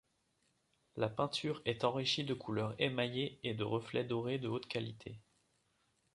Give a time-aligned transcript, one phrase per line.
[0.95, 5.19] La peinture est enrichie de couleurs émaillées et de reflets dorés de haute qualité.